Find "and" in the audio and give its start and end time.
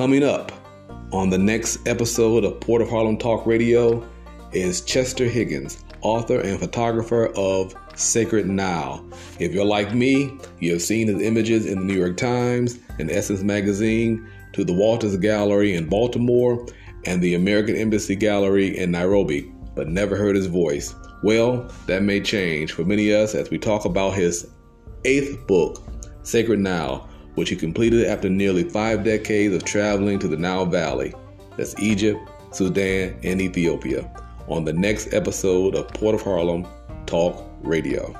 6.40-6.58, 12.98-13.10, 17.04-17.20, 33.22-33.40